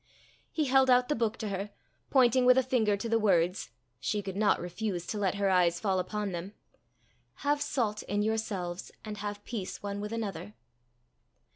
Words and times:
He 0.51 0.65
held 0.65 0.89
out 0.89 1.09
the 1.09 1.15
book 1.15 1.37
to 1.37 1.49
her, 1.49 1.69
pointing 2.09 2.43
with 2.43 2.57
a 2.57 2.63
finger 2.63 2.97
to 2.97 3.07
the 3.07 3.19
words 3.19 3.69
she 3.99 4.23
could 4.23 4.35
not 4.35 4.59
refuse 4.59 5.05
to 5.05 5.19
let 5.19 5.35
her 5.35 5.47
eyes 5.51 5.79
fall 5.79 5.99
upon 5.99 6.31
them 6.31 6.55
"Have 7.45 7.61
salt 7.61 8.01
in 8.01 8.23
yourselves, 8.23 8.91
and 9.05 9.17
have 9.19 9.45
peace 9.45 9.83
one 9.83 10.01
with 10.01 10.11
another." 10.11 10.55